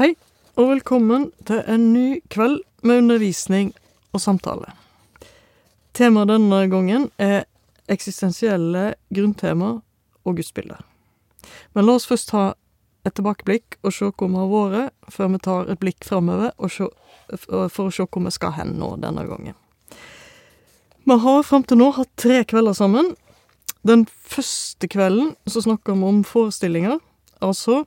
Hei, 0.00 0.14
og 0.56 0.70
velkommen 0.70 1.26
til 1.44 1.58
en 1.68 1.82
ny 1.92 2.22
kveld 2.32 2.62
med 2.80 3.02
undervisning 3.02 3.74
og 4.16 4.22
samtale. 4.24 4.70
Temaet 5.92 6.30
denne 6.30 6.60
gangen 6.72 7.04
er 7.20 7.42
eksistensielle 7.92 8.94
grunntema 9.12 9.74
og 10.24 10.38
gudsbilder. 10.40 10.80
Men 11.76 11.84
la 11.84 11.98
oss 12.00 12.08
først 12.08 12.30
ta 12.32 12.46
et 13.04 13.18
tilbakeblikk 13.18 13.76
og 13.82 13.92
se 13.92 14.08
hvor 14.08 14.32
vi 14.32 14.40
har 14.40 14.48
vært, 14.54 14.96
før 15.12 15.32
vi 15.34 15.44
tar 15.50 15.68
et 15.68 15.84
blikk 15.84 16.08
framover 16.08 16.56
for 16.56 17.84
å 17.84 17.92
se 17.92 18.08
hvor 18.08 18.24
vi 18.24 18.32
skal 18.40 18.56
hen 18.56 18.78
nå 18.80 18.94
denne 19.04 19.28
gangen. 19.28 19.58
Vi 21.04 21.24
har 21.28 21.42
fram 21.44 21.68
til 21.68 21.84
nå 21.84 21.90
hatt 22.00 22.16
tre 22.16 22.40
kvelder 22.48 22.72
sammen. 22.72 23.18
Den 23.84 24.08
første 24.08 24.88
kvelden 24.88 25.34
så 25.44 25.60
snakka 25.60 25.92
vi 25.92 26.08
om 26.08 26.24
forestillinger, 26.24 27.04
altså 27.44 27.82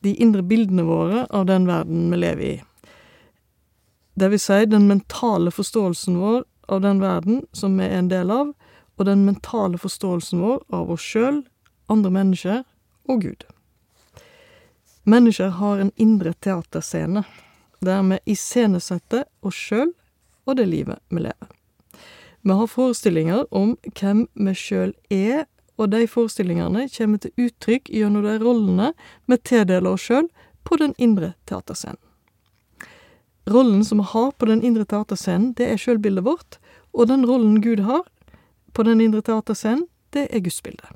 de 0.00 0.14
indre 0.22 0.42
bildene 0.42 0.84
våre 0.86 1.26
av 1.30 1.46
den 1.46 1.66
verden 1.66 2.10
vi 2.10 2.20
lever 2.20 2.44
i. 2.44 2.56
Det 4.16 4.28
vil 4.32 4.40
si 4.40 4.64
den 4.66 4.86
mentale 4.88 5.50
forståelsen 5.52 6.16
vår 6.20 6.44
av 6.72 6.80
den 6.80 7.00
verden 7.00 7.42
som 7.52 7.76
vi 7.78 7.84
er 7.84 7.98
en 7.98 8.08
del 8.08 8.30
av, 8.32 8.54
og 8.96 9.04
den 9.04 9.26
mentale 9.26 9.78
forståelsen 9.78 10.40
vår 10.40 10.62
av 10.72 10.90
oss 10.90 11.04
sjøl, 11.04 11.42
andre 11.92 12.10
mennesker 12.10 12.62
og 13.08 13.20
Gud. 13.22 13.44
Mennesker 15.04 15.52
har 15.60 15.78
en 15.78 15.92
indre 15.96 16.32
teaterscene, 16.32 17.22
der 17.84 18.02
vi 18.08 18.18
iscenesetter 18.32 19.26
oss 19.44 19.58
sjøl 19.68 19.92
og 20.46 20.56
det 20.58 20.66
livet 20.70 20.98
vi 21.12 21.22
lever. 21.26 21.52
Vi 22.46 22.54
har 22.54 22.70
forestillinger 22.70 23.44
om 23.50 23.76
hvem 23.98 24.26
vi 24.34 24.54
sjøl 24.54 24.94
er, 25.10 25.44
og 25.76 25.90
de 25.92 26.06
forestillingene 26.08 26.86
kommer 26.96 27.20
til 27.22 27.46
uttrykk 27.46 27.90
gjennom 27.92 28.24
de 28.24 28.36
rollene 28.42 28.92
vi 29.28 29.38
tildeler 29.44 29.92
oss 29.92 30.06
sjøl 30.08 30.28
på 30.66 30.78
den 30.80 30.94
indre 30.98 31.34
teaterscenen. 31.46 32.00
Rollen 33.46 33.84
som 33.84 34.00
vi 34.02 34.08
har 34.10 34.32
på 34.34 34.48
den 34.50 34.62
indre 34.66 34.84
teaterscenen, 34.84 35.52
det 35.54 35.68
er 35.70 35.78
sjølbildet 35.78 36.24
vårt, 36.26 36.58
og 36.90 37.06
den 37.06 37.26
rollen 37.28 37.60
Gud 37.62 37.84
har 37.86 38.02
på 38.74 38.82
den 38.82 39.00
indre 39.00 39.22
teaterscenen, 39.22 39.86
det 40.10 40.26
er 40.30 40.42
gudsbildet. 40.42 40.88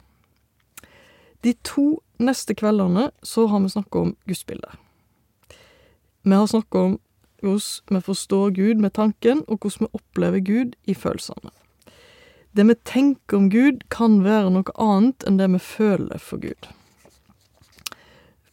De 1.44 1.54
to 1.64 2.00
neste 2.20 2.56
kveldene 2.56 3.10
så 3.22 3.46
har 3.46 3.62
vi 3.62 3.70
snakka 3.72 4.02
om 4.02 4.16
gudsbildet. 4.28 4.74
Vi 6.22 6.34
har 6.34 6.50
snakka 6.50 6.82
om 6.88 6.98
hvordan 7.40 7.96
vi 7.96 8.00
forstår 8.04 8.50
Gud 8.50 8.82
med 8.82 8.92
tanken, 8.92 9.44
og 9.48 9.58
hvordan 9.58 9.86
vi 9.86 9.94
opplever 9.96 10.40
Gud 10.44 10.76
i 10.84 10.94
følelsene. 10.94 11.52
Det 12.52 12.66
vi 12.66 12.74
tenker 12.74 13.36
om 13.36 13.50
Gud, 13.50 13.84
kan 13.88 14.22
være 14.24 14.50
noe 14.50 14.74
annet 14.74 15.22
enn 15.26 15.38
det 15.38 15.46
vi 15.52 15.60
føler 15.62 16.18
for 16.18 16.42
Gud. 16.42 16.70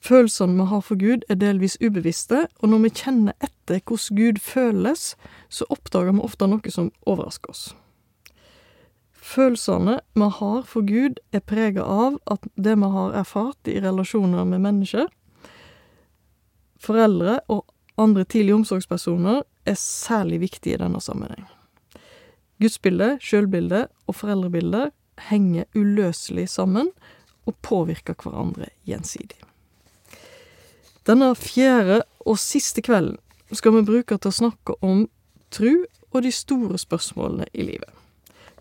Følelsene 0.07 0.55
vi 0.61 0.67
har 0.69 0.83
for 0.85 0.95
Gud, 1.01 1.25
er 1.29 1.39
delvis 1.41 1.79
ubevisste, 1.81 2.45
og 2.61 2.69
når 2.69 2.85
vi 2.85 2.93
kjenner 3.01 3.33
etter 3.43 3.81
hvordan 3.81 4.19
Gud 4.21 4.39
føles, 4.39 5.09
så 5.49 5.67
oppdager 5.73 6.13
vi 6.13 6.23
ofte 6.23 6.47
noe 6.47 6.71
som 6.71 6.91
overrasker 7.09 7.51
oss. 7.51 7.65
Følelsene 9.27 9.97
vi 10.15 10.29
har 10.37 10.61
for 10.69 10.85
Gud, 10.87 11.19
er 11.33 11.43
prega 11.43 11.83
av 11.83 12.21
at 12.31 12.45
det 12.55 12.77
vi 12.79 12.93
har 12.93 13.17
erfart 13.19 13.67
i 13.67 13.81
relasjoner 13.83 14.45
med 14.47 14.63
mennesker, 14.63 15.09
foreldre 16.79 17.39
og 17.49 17.65
andre 17.97 18.23
tidlige 18.23 18.61
omsorgspersoner, 18.61 19.41
er 19.65 19.75
særlig 19.81 20.39
viktig 20.45 20.77
i 20.77 20.79
denne 20.79 21.01
sammenheng. 21.03 21.47
Gudsbildet, 22.61 23.21
sjølbildet 23.21 23.91
og 24.07 24.15
foreldrebildet 24.17 24.93
henger 25.29 25.65
uløselig 25.75 26.47
sammen 26.49 26.89
og 27.45 27.55
påvirker 27.61 28.17
hverandre 28.17 28.69
gjensidig. 28.87 29.39
Denne 31.07 31.31
fjerde 31.35 32.01
og 32.19 32.39
siste 32.41 32.81
kvelden 32.83 33.17
skal 33.55 33.77
vi 33.77 33.85
bruke 33.87 34.17
til 34.17 34.31
å 34.31 34.39
snakke 34.41 34.75
om 34.83 35.05
tru 35.53 35.85
og 36.11 36.23
de 36.25 36.31
store 36.35 36.79
spørsmålene 36.81 37.47
i 37.53 37.63
livet. 37.69 37.93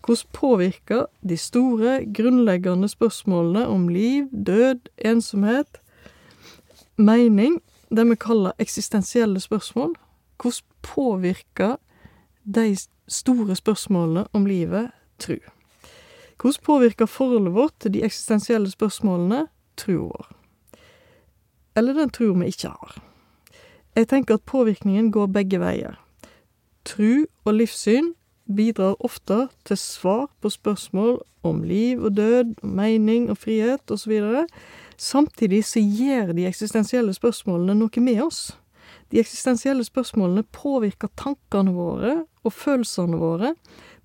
Hvordan 0.05 0.31
påvirker 0.31 1.05
de 1.29 1.37
store, 1.37 2.05
grunnleggende 2.15 2.87
spørsmålene 2.87 3.65
om 3.67 3.89
liv, 3.91 4.29
død, 4.31 4.87
ensomhet, 4.97 5.81
mening, 6.95 7.59
det 7.91 8.05
vi 8.09 8.15
kaller 8.15 8.55
eksistensielle 8.59 9.39
spørsmål, 9.39 9.95
hvordan 10.39 10.63
påvirker 10.81 11.75
de 12.55 12.77
store 13.07 13.55
spørsmålene 13.55 14.27
om 14.33 14.45
livet 14.45 14.91
tru? 15.19 15.37
Hvordan 16.41 16.63
påvirker 16.63 17.05
forholdet 17.05 17.53
vårt 17.53 17.73
til 17.79 17.93
de 17.93 18.03
eksistensielle 18.05 18.69
spørsmålene 18.69 19.47
trua 19.77 20.11
vår? 20.11 20.27
Eller 21.77 21.93
den 21.93 22.09
trua 22.09 22.37
vi 22.39 22.51
ikke 22.53 22.67
har? 22.67 22.97
Jeg 23.95 24.07
tenker 24.07 24.37
at 24.37 24.45
påvirkningen 24.45 25.11
går 25.11 25.27
begge 25.33 25.59
veier. 25.59 25.97
Tru 26.85 27.25
og 27.45 27.53
livssyn 27.53 28.13
bidrar 28.55 28.95
ofte 28.99 29.47
til 29.65 29.77
svar 29.77 30.27
på 30.41 30.49
spørsmål 30.49 31.19
om 31.43 31.63
liv 31.63 32.03
og 32.03 32.17
død, 32.17 32.53
mening 32.63 33.29
og 33.29 33.37
frihet 33.37 33.91
osv. 33.91 34.21
Samtidig 34.97 35.65
så 35.65 35.79
gjør 35.79 36.31
de 36.33 36.47
eksistensielle 36.47 37.13
spørsmålene 37.13 37.75
noe 37.75 38.03
med 38.03 38.21
oss. 38.21 38.57
De 39.11 39.19
eksistensielle 39.21 39.85
spørsmålene 39.87 40.43
påvirker 40.51 41.11
tankene 41.19 41.73
våre 41.75 42.13
og 42.43 42.53
følelsene 42.53 43.19
våre 43.19 43.53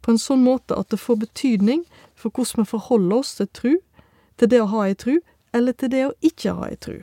på 0.02 0.12
en 0.12 0.20
sånn 0.20 0.42
måte 0.44 0.76
at 0.78 0.90
det 0.90 1.00
får 1.00 1.20
betydning 1.24 1.84
for 2.18 2.30
hvordan 2.30 2.62
vi 2.62 2.70
forholder 2.70 3.16
oss 3.16 3.34
til 3.38 3.50
tru, 3.54 3.72
til 4.38 4.50
det 4.50 4.62
å 4.62 4.70
ha 4.72 4.86
ei 4.88 4.96
tru, 4.98 5.18
eller 5.54 5.76
til 5.78 5.92
det 5.92 6.06
å 6.06 6.14
ikke 6.24 6.54
ha 6.58 6.70
ei 6.70 6.78
tru. 6.80 7.02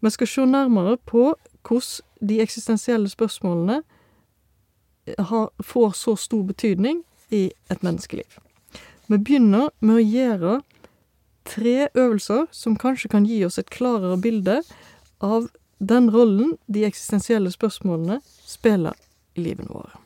Vi 0.00 0.10
skal 0.14 0.30
se 0.30 0.46
nærmere 0.46 0.96
på 0.96 1.32
hvordan 1.66 2.28
de 2.28 2.40
eksistensielle 2.42 3.10
spørsmålene 3.10 3.82
har, 5.18 5.50
får 5.64 5.94
så 5.94 6.16
stor 6.16 6.42
betydning 6.46 7.02
i 7.30 7.48
et 7.70 7.82
menneskeliv. 7.82 8.38
Vi 9.08 9.16
begynner 9.18 9.70
med 9.80 9.98
å 9.98 10.04
gjøre 10.04 10.54
tre 11.48 11.88
øvelser 11.94 12.48
som 12.52 12.76
kanskje 12.76 13.10
kan 13.12 13.26
gi 13.26 13.40
oss 13.46 13.58
et 13.58 13.70
klarere 13.72 14.18
bilde 14.20 14.60
av 15.24 15.48
den 15.78 16.10
rollen 16.10 16.56
de 16.66 16.84
eksistensielle 16.84 17.50
spørsmålene 17.50 18.20
spiller 18.26 18.96
i 19.34 19.42
livene 19.46 19.70
våre. 19.70 20.00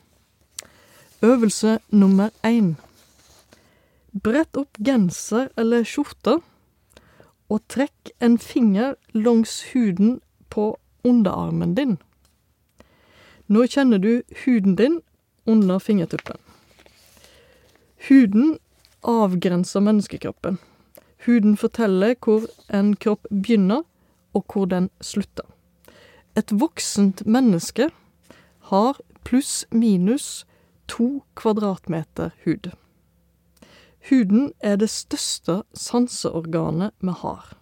Øvelse 1.22 1.78
nummer 1.90 2.30
én. 2.44 2.74
Brett 4.12 4.56
opp 4.56 4.78
genser 4.78 5.48
eller 5.56 5.84
skjorte, 5.84 6.40
og 7.48 7.60
trekk 7.68 8.12
en 8.20 8.38
finger 8.38 8.94
langs 9.12 9.60
huden 9.72 10.20
på 10.50 10.76
underarmen 11.04 11.74
din. 11.74 11.98
Nå 13.46 13.66
kjenner 13.68 13.98
du 13.98 14.22
huden 14.44 14.76
din 14.76 15.00
under 15.46 15.78
fingertuppen. 15.78 16.36
Huden 18.08 18.58
avgrenser 19.02 19.80
menneskekroppen. 19.80 20.58
Huden 21.26 21.56
forteller 21.56 22.14
hvor 22.18 22.46
en 22.74 22.94
kropp 22.96 23.26
begynner, 23.30 23.82
og 24.34 24.44
hvor 24.52 24.64
den 24.66 24.90
slutter. 25.00 25.44
Et 26.36 26.52
voksent 26.52 27.26
menneske 27.26 27.90
har 28.70 29.00
pluss-minus 29.24 30.44
to 30.88 31.22
kvadratmeter 31.36 32.30
hud. 32.44 32.70
Huden 34.10 34.52
er 34.60 34.76
det 34.76 34.90
største 34.90 35.62
sanseorganet 35.74 36.92
vi 37.00 37.14
har. 37.22 37.52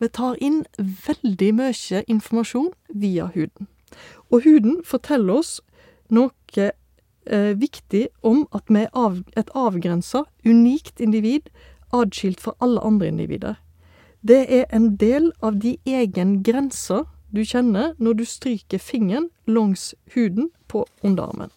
Vi 0.00 0.08
tar 0.08 0.36
inn 0.40 0.64
veldig 0.78 1.52
mye 1.54 2.02
informasjon 2.08 2.72
via 2.88 3.30
huden. 3.34 3.68
Og 4.30 4.44
huden 4.44 4.80
forteller 4.84 5.40
oss 5.40 5.60
noe 6.10 6.66
eh, 6.66 7.52
viktig 7.56 8.08
om 8.22 8.46
at 8.56 8.68
vi 8.68 8.84
er 8.84 8.94
av, 8.96 9.22
et 9.36 9.50
avgrensa, 9.54 10.24
unikt 10.44 11.00
individ, 11.00 11.50
adskilt 11.92 12.40
fra 12.40 12.54
alle 12.60 12.82
andre 12.86 13.10
individer. 13.12 13.56
Det 14.20 14.44
er 14.52 14.66
en 14.74 14.96
del 15.00 15.32
av 15.42 15.60
de 15.62 15.78
egen 15.86 16.42
grenser 16.44 17.06
du 17.34 17.44
kjenner 17.44 17.94
når 17.98 18.12
du 18.20 18.24
stryker 18.24 18.78
fingeren 18.78 19.30
langs 19.46 19.94
huden 20.14 20.50
på 20.68 20.86
underarmen. 21.02 21.50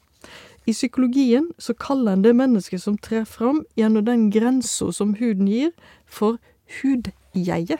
I 0.65 0.71
psykologien 0.71 1.49
så 1.59 1.73
kaller 1.73 2.13
en 2.13 2.23
det 2.23 2.35
mennesket 2.35 2.81
som 2.81 2.97
trer 2.97 3.25
fram 3.27 3.65
gjennom 3.75 4.05
den 4.05 4.29
grensa 4.31 4.91
som 4.91 5.15
huden 5.19 5.47
gir, 5.47 5.71
for 6.05 6.37
hudjeget. 6.81 7.79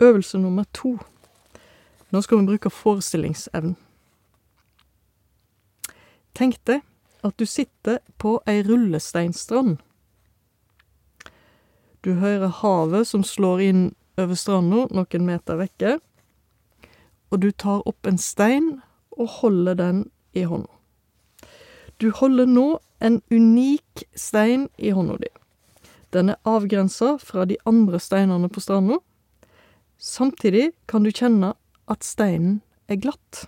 Øvelse 0.00 0.38
nummer 0.38 0.64
to. 0.74 0.98
Nå 2.10 2.20
skal 2.20 2.38
vi 2.38 2.46
bruke 2.46 2.70
forestillingsevnen. 2.70 3.76
Tenk 6.34 6.58
deg 6.66 6.80
at 7.24 7.38
du 7.38 7.46
sitter 7.46 7.98
på 8.18 8.40
ei 8.46 8.62
rullesteinstrand. 8.66 9.76
Du 12.04 12.12
hører 12.20 12.52
havet 12.60 13.08
som 13.08 13.22
slår 13.24 13.60
inn 13.64 13.84
over 14.20 14.36
stranda 14.36 14.84
noen 14.92 15.24
meter 15.24 15.56
vekke, 15.56 15.94
og 17.32 17.40
du 17.40 17.48
tar 17.50 17.80
opp 17.88 18.06
en 18.06 18.20
stein 18.20 18.66
og 19.16 19.40
holder 19.40 19.78
den 19.78 20.02
i 20.36 20.44
hånda. 20.44 20.68
Du 21.96 22.10
holder 22.12 22.50
nå 22.50 22.66
en 23.00 23.22
unik 23.32 24.04
stein 24.18 24.68
i 24.76 24.92
hånda 24.92 25.16
di. 25.22 25.32
Den 26.12 26.34
er 26.34 26.42
avgrensa 26.44 27.16
fra 27.18 27.48
de 27.48 27.56
andre 27.64 27.98
steinene 28.02 28.52
på 28.52 28.60
stranda. 28.60 29.00
Samtidig 29.96 30.74
kan 30.86 31.06
du 31.06 31.10
kjenne 31.10 31.54
at 31.90 32.04
steinen 32.04 32.60
er 32.86 33.00
glatt. 33.00 33.46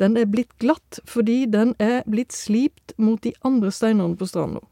Den 0.00 0.16
er 0.16 0.24
blitt 0.24 0.56
glatt 0.62 1.02
fordi 1.04 1.44
den 1.52 1.74
er 1.78 2.00
blitt 2.08 2.32
slipt 2.32 2.96
mot 2.96 3.20
de 3.20 3.34
andre 3.44 3.70
steinene 3.74 4.16
på 4.16 4.26
stranda. 4.30 4.64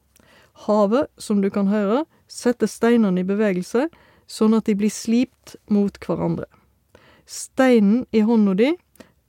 Havet, 0.64 1.12
som 1.20 1.42
du 1.44 1.50
kan 1.54 1.68
høre, 1.68 2.06
setter 2.28 2.70
steinene 2.70 3.22
i 3.22 3.26
bevegelse, 3.26 3.88
sånn 4.28 4.54
at 4.56 4.68
de 4.68 4.76
blir 4.76 4.92
slipt 4.92 5.56
mot 5.72 5.96
hverandre. 6.04 6.46
Steinen 7.28 8.06
i 8.12 8.22
hånda 8.24 8.54
di 8.56 8.72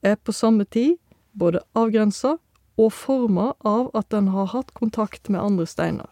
er 0.04 0.16
på 0.16 0.36
samme 0.36 0.66
tid 0.66 0.98
både 1.32 1.64
avgrensa 1.76 2.38
og 2.80 2.94
forma 2.96 3.54
av 3.68 3.90
at 3.98 4.10
den 4.14 4.30
har 4.36 4.52
hatt 4.54 4.72
kontakt 4.74 5.30
med 5.30 5.42
andre 5.42 5.68
steiner. 5.68 6.08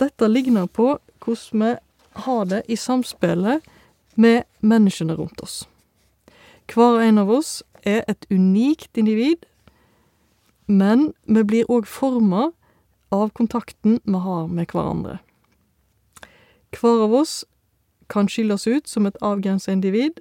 Dette 0.00 0.28
ligner 0.28 0.66
på 0.66 0.94
hvordan 1.20 1.64
vi 1.64 1.74
har 2.24 2.44
det 2.48 2.62
i 2.68 2.76
samspillet 2.76 3.66
med 4.14 4.44
menneskene 4.60 5.16
rundt 5.16 5.40
oss. 5.44 5.64
Hver 6.70 7.00
en 7.04 7.18
av 7.18 7.30
oss 7.30 7.62
er 7.84 8.04
et 8.08 8.26
unikt 8.30 8.96
individ, 8.96 9.44
men 10.66 11.10
vi 11.24 11.44
blir 11.44 11.70
òg 11.70 11.88
forma 11.88 12.50
av 13.10 13.32
kontakten 13.34 13.98
vi 14.04 14.20
har 14.22 14.46
med 14.48 14.70
hverandre. 14.70 15.18
Hver 16.70 17.04
av 17.04 17.14
oss 17.14 17.44
kan 18.10 18.28
skilles 18.28 18.66
ut 18.66 18.88
som 18.88 19.06
et 19.06 19.18
avgrensa 19.22 19.72
individ, 19.72 20.20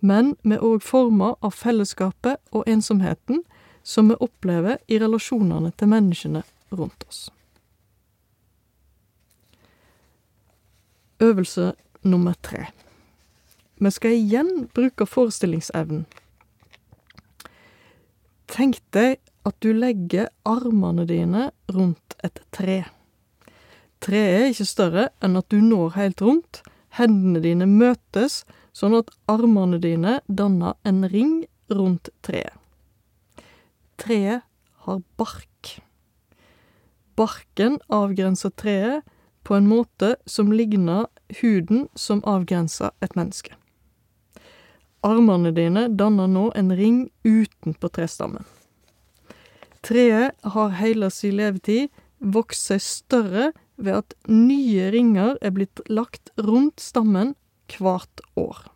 men 0.00 0.34
vi 0.42 0.56
er 0.56 0.64
òg 0.64 0.82
forma 0.82 1.34
av 1.44 1.54
fellesskapet 1.54 2.40
og 2.52 2.68
ensomheten 2.68 3.42
som 3.82 4.08
vi 4.08 4.18
opplever 4.20 4.80
i 4.88 4.98
relasjonene 5.00 5.72
til 5.76 5.90
menneskene 5.92 6.42
rundt 6.72 7.04
oss. 7.08 7.28
Øvelse 11.20 11.72
nummer 12.02 12.34
tre. 12.42 12.70
Vi 13.80 13.90
skal 13.90 14.16
igjen 14.16 14.68
bruke 14.74 15.06
forestillingsevnen. 15.06 16.06
Tenk 18.50 18.80
deg 18.92 19.20
at 19.46 19.56
du 19.62 19.70
legger 19.72 20.30
armene 20.48 21.06
dine 21.08 21.50
rundt 21.72 22.16
et 22.24 22.40
tre. 22.52 22.82
Treet 24.00 24.34
er 24.38 24.46
ikke 24.48 24.68
større 24.68 25.08
enn 25.20 25.36
at 25.36 25.48
du 25.52 25.60
når 25.60 25.94
helt 25.98 26.22
rundt, 26.24 26.62
hendene 26.96 27.42
dine 27.44 27.68
møtes 27.68 28.42
sånn 28.76 28.96
at 28.96 29.10
armene 29.30 29.80
dine 29.82 30.18
danner 30.26 30.78
en 30.88 31.04
ring 31.12 31.42
rundt 31.70 32.08
treet. 32.24 32.56
Treet 34.00 34.46
har 34.86 35.00
bark. 35.20 35.76
Barken 37.20 37.76
avgrenser 37.92 38.54
treet 38.56 39.04
på 39.44 39.56
en 39.58 39.68
måte 39.68 40.14
som 40.26 40.52
ligner 40.52 41.08
huden 41.42 41.88
som 41.94 42.22
avgrenser 42.24 42.94
et 43.04 43.16
menneske. 43.18 43.52
Armene 45.04 45.52
dine 45.56 45.86
danner 45.96 46.28
nå 46.28 46.50
en 46.56 46.72
ring 46.76 47.02
utenpå 47.24 47.88
trestammen. 47.92 48.44
Treet 49.84 50.36
har 50.54 50.76
hele 50.76 51.08
sin 51.12 51.38
levetid 51.38 51.88
vokst 52.20 52.68
seg 52.68 52.82
større 52.84 53.46
ved 53.80 54.02
at 54.02 54.14
nye 54.28 54.90
ringer 54.92 55.38
er 55.40 55.54
blitt 55.56 55.82
lagt 55.88 56.32
rundt 56.38 56.80
stammen 56.80 57.34
hvert 57.70 58.22
år. 58.36 58.66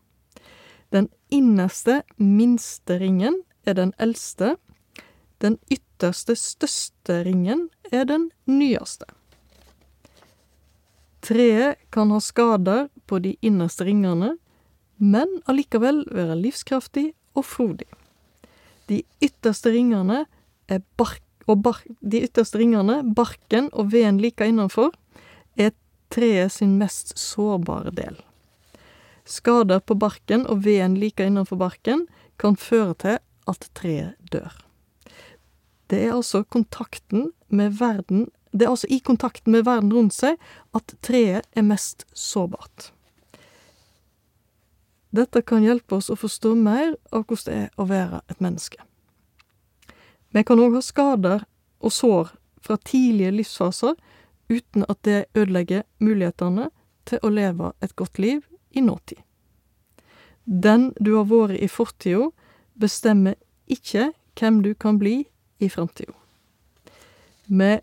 Den 0.95 1.09
innerste, 1.31 2.03
minste 2.17 2.99
ringen 3.03 3.41
er 3.67 3.77
den 3.79 3.93
eldste. 3.99 4.55
Den 5.43 5.59
ytterste, 5.73 6.37
største 6.39 7.23
ringen 7.27 7.69
er 7.93 8.07
den 8.09 8.31
nyeste. 8.47 9.09
Treet 11.25 11.81
kan 11.91 12.13
ha 12.13 12.21
skader 12.21 12.89
på 13.09 13.19
de 13.25 13.35
innerste 13.41 13.87
ringene, 13.89 14.35
men 15.01 15.41
allikevel 15.51 16.05
være 16.13 16.37
livskraftig 16.39 17.11
og 17.35 17.47
frodig. 17.49 17.89
De 18.93 19.01
ytterste 19.25 19.73
ringene 19.73 20.25
er 20.69 20.85
bark, 21.01 21.23
og 21.47 21.63
bark, 21.65 21.87
de 22.01 22.23
ytterste 22.27 22.59
ringene, 22.61 23.03
barken 23.17 23.71
og 23.73 23.93
veden 23.93 24.21
like 24.23 24.47
innenfor, 24.49 24.95
er 25.57 25.75
treet 26.15 26.53
sin 26.53 26.79
mest 26.81 27.17
sårbare 27.19 27.93
del. 27.95 28.17
Skader 29.25 29.81
på 29.81 29.97
barken 29.97 30.45
og 30.51 30.65
veden 30.65 30.99
like 31.01 31.25
innenfor 31.25 31.61
barken 31.61 32.07
kan 32.41 32.57
føre 32.61 32.95
til 33.01 33.19
at 33.49 33.69
treet 33.77 34.17
dør. 34.33 34.53
Det 35.91 36.01
er 36.07 36.15
altså 36.17 36.43
kontakten 36.43 37.33
med 37.49 37.77
verden 37.81 38.31
Det 38.55 38.67
er 38.67 38.71
altså 38.71 38.87
i 38.87 39.01
kontakten 39.03 39.51
med 39.51 39.65
verden 39.67 39.91
rundt 39.93 40.15
seg 40.15 40.37
at 40.79 40.93
treet 41.03 41.43
er 41.59 41.65
mest 41.67 42.05
sårbart. 42.15 42.93
Dette 45.11 45.43
kan 45.43 45.67
hjelpe 45.67 45.99
oss 45.99 46.07
å 46.07 46.15
forstå 46.15 46.53
mer 46.55 46.95
av 47.11 47.25
hvordan 47.27 47.49
det 47.49 47.57
er 47.65 47.73
å 47.75 47.87
være 47.91 48.21
et 48.31 48.39
menneske. 48.39 48.79
Vi 50.35 50.43
kan 50.43 50.59
òg 50.59 50.75
ha 50.75 50.83
skader 50.83 51.45
og 51.79 51.93
sår 51.95 52.33
fra 52.65 52.77
tidlige 52.83 53.31
livsfaser 53.37 53.95
uten 54.51 54.85
at 54.89 54.99
det 55.07 55.27
ødelegger 55.35 55.85
mulighetene 56.03 56.71
til 57.07 57.23
å 57.23 57.31
leve 57.31 57.73
et 57.85 57.95
godt 57.97 58.19
liv 58.19 58.43
i 58.75 58.83
nåtid. 58.83 59.21
Den 60.45 60.93
du 61.01 61.15
har 61.17 61.29
vært 61.31 61.61
i 61.63 61.69
fortida, 61.71 62.29
bestemmer 62.75 63.39
ikke 63.71 64.11
hvem 64.35 64.63
du 64.63 64.75
kan 64.75 64.99
bli 64.99 65.25
i 65.63 65.69
framtida. 65.71 66.13
Vi 67.47 67.79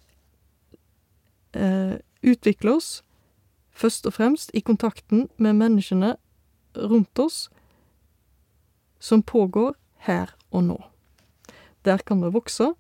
eh, 1.56 1.96
utvikler 2.22 2.76
oss 2.76 3.02
først 3.72 4.06
og 4.06 4.14
fremst 4.14 4.52
i 4.54 4.60
kontakten 4.60 5.30
med 5.38 5.56
menneskene 5.56 6.16
rundt 6.76 7.20
oss, 7.20 7.50
som 9.00 9.24
pågår 9.24 9.74
her 10.06 10.36
og 10.52 10.64
nå. 10.68 10.91
Der 11.86 11.98
kan 11.98 12.22
vi 12.22 12.32
vokse, 12.34 12.74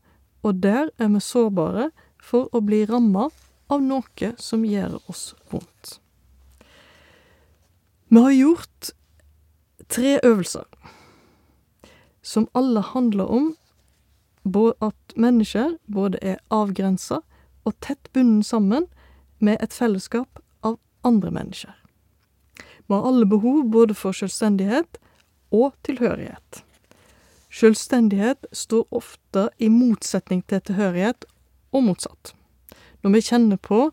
og 0.44 0.64
der 0.64 0.90
er 0.98 1.10
vi 1.14 1.20
sårbare 1.20 1.90
for 2.22 2.50
å 2.54 2.62
bli 2.62 2.84
ramma 2.86 3.30
av 3.72 3.82
noe 3.82 4.34
som 4.38 4.66
gjør 4.66 5.00
oss 5.10 5.32
vondt. 5.52 5.98
Vi 8.12 8.20
har 8.20 8.34
gjort 8.36 8.92
tre 9.88 10.20
øvelser 10.24 10.68
som 12.22 12.48
alle 12.54 12.82
handler 12.82 13.32
om 13.32 13.56
at 14.82 15.16
mennesker 15.16 15.78
både 15.88 16.20
er 16.22 16.42
avgrensa 16.50 17.22
og 17.66 17.78
tett 17.80 18.10
bundet 18.14 18.46
sammen 18.46 18.88
med 19.40 19.58
et 19.62 19.74
fellesskap 19.74 20.42
av 20.64 20.78
andre 21.04 21.32
mennesker. 21.32 21.74
Vi 22.88 22.94
har 22.94 23.08
alle 23.08 23.26
behov 23.26 23.70
både 23.72 23.96
for 23.96 24.12
selvstendighet 24.12 24.98
og 25.52 25.74
tilhørighet. 25.88 26.64
Selvstendighet 27.52 28.46
står 28.56 28.86
ofte 28.96 29.50
i 29.60 29.68
motsetning 29.70 30.44
til 30.48 30.62
tilhørighet, 30.64 31.26
og 31.72 31.84
motsatt. 31.84 32.34
Når 33.04 33.14
vi 33.16 33.22
kjenner 33.24 33.60
på 33.60 33.92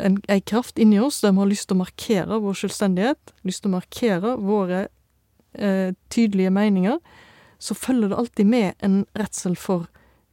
en, 0.00 0.18
ei 0.28 0.40
kraft 0.40 0.80
inni 0.80 0.98
oss 1.00 1.20
der 1.22 1.34
vi 1.34 1.42
har 1.42 1.50
lyst 1.50 1.68
til 1.68 1.76
å 1.76 1.82
markere 1.82 2.40
vår 2.42 2.56
selvstendighet, 2.62 3.34
lyst 3.46 3.64
til 3.64 3.70
å 3.70 3.76
markere 3.76 4.34
våre 4.40 4.86
eh, 5.52 5.92
tydelige 6.12 6.52
meninger, 6.54 6.98
så 7.58 7.76
følger 7.76 8.10
det 8.10 8.18
alltid 8.18 8.50
med 8.50 8.72
en 8.84 9.04
redsel 9.16 9.56
for 9.56 9.86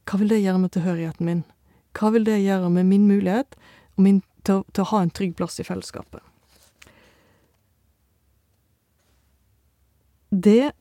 hva 0.08 0.18
vil 0.18 0.32
det 0.32 0.42
gjøre 0.42 0.64
med 0.64 0.74
tilhørigheten 0.74 1.28
min? 1.28 1.44
Hva 1.96 2.10
vil 2.12 2.26
det 2.26 2.40
gjøre 2.42 2.72
med 2.72 2.88
min 2.88 3.06
mulighet 3.06 3.56
min, 3.96 4.22
til, 4.42 4.64
til, 4.72 4.82
å 4.82 4.90
ha 4.90 5.02
en 5.04 5.14
trygg 5.14 5.36
plass 5.38 5.60
i 5.62 5.66
fellesskapet? 5.66 6.20
Det 10.32 10.72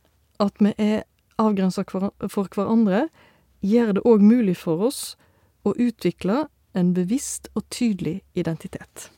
at 0.42 0.64
vi 0.64 0.74
er 0.80 1.04
avgrensa 1.42 1.84
for 1.86 2.48
hverandre, 2.56 3.08
gjør 3.62 3.98
det 3.98 4.06
òg 4.08 4.24
mulig 4.26 4.58
for 4.58 4.88
oss 4.90 5.02
å 5.68 5.74
utvikle 5.78 6.46
en 6.78 6.94
bevisst 6.96 7.50
og 7.56 7.68
tydelig 7.74 8.22
identitet. 8.34 9.10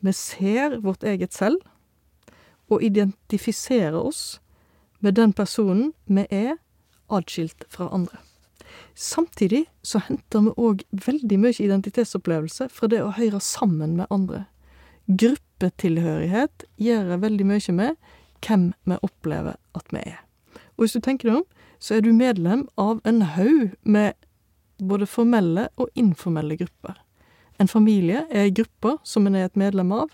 Vi 0.00 0.12
ser 0.14 0.78
vårt 0.84 1.02
eget 1.02 1.34
selv 1.34 1.58
og 2.68 2.82
identifiserer 2.84 3.98
oss 3.98 4.38
med 5.00 5.16
den 5.18 5.32
personen 5.32 5.92
vi 6.06 6.26
er, 6.30 6.56
atskilt 7.08 7.64
fra 7.72 7.88
andre. 7.94 8.18
Samtidig 8.94 9.64
så 9.82 10.02
henter 10.04 10.44
vi 10.44 10.54
òg 10.60 10.84
veldig 11.06 11.38
mye 11.40 11.56
identitetsopplevelse 11.64 12.68
fra 12.74 12.90
det 12.90 13.00
å 13.02 13.14
høre 13.16 13.40
sammen 13.40 13.96
med 13.96 14.10
andre. 14.10 14.44
Gruppetilhørighet 15.08 16.66
gjør 16.76 17.16
veldig 17.22 17.46
mye 17.48 17.74
med 17.74 17.96
hvem 18.44 18.72
vi 18.84 18.98
opplever 19.02 19.56
at 19.78 19.94
vi 19.94 20.02
er. 20.04 20.27
Og 20.78 20.86
hvis 20.86 20.94
du 20.94 21.02
tenker 21.02 21.28
deg 21.28 21.40
om, 21.40 21.44
så 21.82 21.98
er 21.98 22.06
du 22.06 22.12
medlem 22.14 22.64
av 22.78 23.02
en 23.06 23.22
haug 23.34 23.74
med 23.82 24.14
både 24.78 25.06
formelle 25.10 25.66
og 25.76 25.90
informelle 25.98 26.56
grupper. 26.56 26.94
En 27.58 27.68
familie 27.68 28.22
er 28.30 28.52
grupper 28.54 28.54
gruppe 28.54 28.98
som 29.02 29.26
en 29.26 29.34
er 29.34 29.48
et 29.48 29.58
medlem 29.58 29.90
av, 29.92 30.12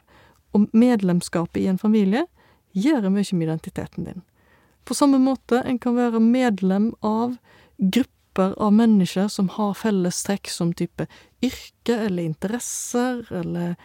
og 0.56 0.68
medlemskapet 0.72 1.60
i 1.60 1.68
en 1.68 1.80
familie 1.80 2.24
gjør 2.72 3.10
mye 3.12 3.36
med 3.36 3.48
identiteten 3.48 4.08
din. 4.08 4.22
På 4.84 4.94
samme 4.94 5.18
måte 5.18 5.60
en 5.64 5.78
kan 5.78 5.96
være 5.96 6.20
medlem 6.20 6.92
av 7.02 7.36
grupper 7.78 8.54
av 8.60 8.72
mennesker 8.72 9.28
som 9.28 9.48
har 9.48 9.76
felles 9.78 10.22
trekk 10.26 10.50
som 10.50 10.72
type 10.72 11.06
yrke 11.44 11.96
eller 12.06 12.24
interesser 12.24 13.22
eller 13.30 13.76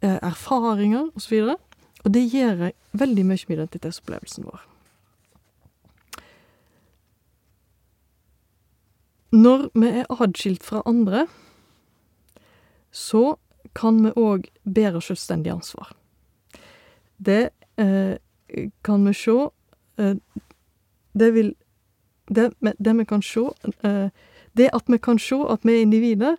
eh, 0.00 0.18
erfaringer 0.18 1.10
osv. 1.16 1.54
Og 2.02 2.12
det 2.12 2.26
gjør 2.32 2.70
veldig 2.92 3.24
mye 3.28 3.48
med 3.48 3.58
identitetsopplevelsen 3.58 4.48
vår. 4.48 4.71
Når 9.32 9.70
vi 9.74 9.88
er 9.88 10.10
adskilt 10.12 10.62
fra 10.62 10.82
andre, 10.86 11.26
så 12.90 13.36
kan 13.74 14.02
vi 14.04 14.12
òg 14.20 14.50
bære 14.68 15.00
selvstendig 15.00 15.52
ansvar. 15.52 15.94
Det 17.16 17.50
eh, 17.80 18.16
kan 18.84 19.06
vi 19.06 19.12
sjå 19.14 19.50
eh, 19.98 20.16
Det 21.12 21.34
vil 21.34 21.54
det, 22.28 22.50
det 22.60 22.94
vi 22.98 23.04
kan 23.04 23.22
sjå 23.22 23.52
eh, 23.84 24.08
Det 24.52 24.68
at 24.72 24.84
vi 24.86 24.98
kan 24.98 25.18
sjå 25.18 25.44
at 25.52 25.64
vi 25.64 25.72
er 25.78 25.82
individer, 25.82 26.36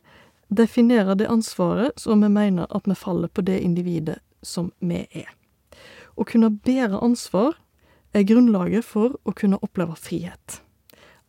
definerer 0.50 1.16
det 1.16 1.28
ansvaret 1.28 1.98
som 1.98 2.22
vi 2.22 2.30
mener 2.30 2.68
at 2.70 2.86
vi 2.86 2.96
faller 2.96 3.28
på 3.28 3.42
det 3.42 3.60
individet 3.60 4.20
som 4.42 4.72
vi 4.80 5.08
er. 5.10 5.30
Å 6.16 6.24
kunne 6.24 6.52
bære 6.52 7.02
ansvar 7.02 7.58
er 8.14 8.28
grunnlaget 8.30 8.86
for 8.86 9.18
å 9.26 9.34
kunne 9.34 9.58
oppleve 9.66 9.96
frihet. 9.98 10.62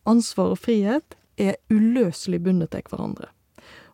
Ansvar 0.05 0.53
og 0.53 0.61
frihet 0.61 1.17
er 1.37 1.57
uløselig 1.71 2.43
bundet 2.45 2.71
til 2.75 2.85
hverandre. 2.91 3.31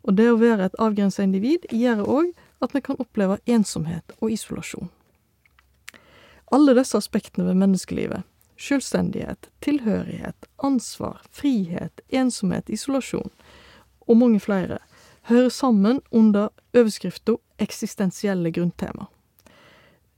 Og 0.03 0.17
det 0.17 0.31
å 0.31 0.39
være 0.41 0.71
et 0.71 0.79
avgrensa 0.81 1.25
individ 1.25 1.67
gjør 1.71 2.05
òg 2.09 2.33
at 2.65 2.75
vi 2.75 2.83
kan 2.85 2.99
oppleve 3.01 3.39
ensomhet 3.47 4.15
og 4.21 4.33
isolasjon. 4.33 4.89
Alle 6.51 6.75
disse 6.75 6.99
aspektene 6.99 7.47
ved 7.47 7.61
menneskelivet, 7.61 8.25
selvstendighet, 8.61 9.49
tilhørighet, 9.65 10.49
ansvar, 10.59 11.21
frihet, 11.31 12.03
ensomhet, 12.09 12.69
isolasjon 12.69 13.31
og 14.09 14.17
mange 14.19 14.41
flere, 14.41 14.81
hører 15.31 15.49
sammen 15.49 16.01
under 16.11 16.49
overskrifta 16.75 17.37
eksistensielle 17.61 18.51
grunntema. 18.51 19.07